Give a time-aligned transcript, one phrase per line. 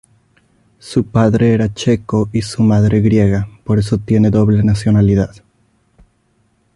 [0.79, 5.43] Su padre era checo y su madre griega, por eso tiene doble nacionalidad.